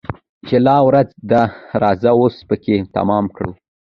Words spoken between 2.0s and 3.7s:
وس پكښي تمام كړو